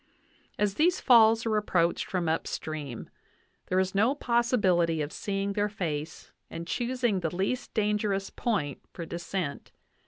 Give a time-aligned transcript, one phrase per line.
[0.57, 3.07] As these falls are approached from upstream,
[3.67, 8.81] there is no possibility of seeing their face and choosing the least danger ous point
[8.91, 9.71] for descent.